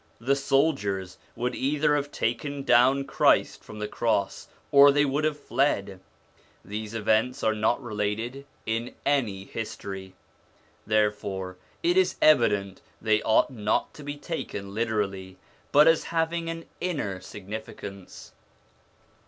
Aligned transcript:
The 0.19 0.35
soldiers 0.35 1.19
would 1.35 1.53
either 1.53 1.95
have 1.95 2.11
taken 2.11 2.63
down 2.63 3.03
Christ 3.05 3.63
from 3.63 3.77
the 3.77 3.87
cross 3.87 4.47
or 4.71 4.91
they 4.91 5.05
would 5.05 5.23
have 5.25 5.39
fled. 5.39 5.99
These 6.65 6.95
events 6.95 7.43
are 7.43 7.53
not 7.53 7.79
related 7.83 8.47
in 8.65 8.95
any 9.05 9.43
history, 9.45 10.15
therefore 10.87 11.57
it 11.83 11.97
is 11.97 12.15
evident 12.19 12.81
they 12.99 13.21
ought 13.21 13.51
not 13.51 13.93
to 13.93 14.01
be 14.01 14.17
taken 14.17 14.73
literally, 14.73 15.37
but 15.71 15.87
as 15.87 16.05
having 16.05 16.49
an 16.49 16.65
inner 16.81 17.19
significance. 17.21 18.31